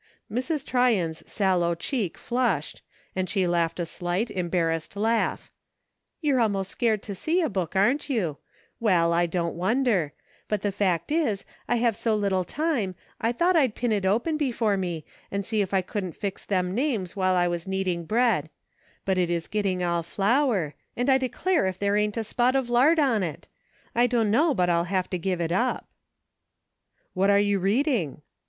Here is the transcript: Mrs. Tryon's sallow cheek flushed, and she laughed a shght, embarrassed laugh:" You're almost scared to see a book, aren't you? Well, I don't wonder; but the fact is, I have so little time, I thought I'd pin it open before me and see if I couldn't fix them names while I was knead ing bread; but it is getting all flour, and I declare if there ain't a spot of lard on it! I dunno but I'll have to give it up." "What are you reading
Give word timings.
Mrs. 0.31 0.65
Tryon's 0.65 1.21
sallow 1.31 1.75
cheek 1.75 2.17
flushed, 2.17 2.81
and 3.15 3.29
she 3.29 3.45
laughed 3.45 3.79
a 3.79 3.83
shght, 3.83 4.31
embarrassed 4.31 4.95
laugh:" 4.97 5.51
You're 6.23 6.39
almost 6.39 6.71
scared 6.71 7.03
to 7.03 7.13
see 7.13 7.39
a 7.39 7.49
book, 7.49 7.75
aren't 7.75 8.09
you? 8.09 8.37
Well, 8.79 9.13
I 9.13 9.27
don't 9.27 9.53
wonder; 9.53 10.13
but 10.47 10.63
the 10.63 10.71
fact 10.71 11.11
is, 11.11 11.45
I 11.69 11.75
have 11.75 11.95
so 11.95 12.15
little 12.15 12.43
time, 12.43 12.95
I 13.19 13.31
thought 13.31 13.55
I'd 13.55 13.75
pin 13.75 13.91
it 13.91 14.03
open 14.03 14.37
before 14.37 14.75
me 14.75 15.05
and 15.29 15.45
see 15.45 15.61
if 15.61 15.71
I 15.71 15.83
couldn't 15.83 16.15
fix 16.17 16.47
them 16.47 16.73
names 16.73 17.15
while 17.15 17.35
I 17.35 17.47
was 17.47 17.67
knead 17.67 17.87
ing 17.87 18.05
bread; 18.05 18.49
but 19.05 19.19
it 19.19 19.29
is 19.29 19.47
getting 19.47 19.83
all 19.83 20.01
flour, 20.01 20.73
and 20.97 21.11
I 21.11 21.19
declare 21.19 21.67
if 21.67 21.77
there 21.77 21.95
ain't 21.95 22.17
a 22.17 22.23
spot 22.23 22.55
of 22.55 22.71
lard 22.71 22.97
on 22.97 23.21
it! 23.21 23.47
I 23.93 24.07
dunno 24.07 24.55
but 24.55 24.67
I'll 24.67 24.85
have 24.85 25.11
to 25.11 25.19
give 25.19 25.39
it 25.39 25.51
up." 25.51 25.87
"What 27.13 27.29
are 27.29 27.37
you 27.37 27.59
reading 27.59 28.23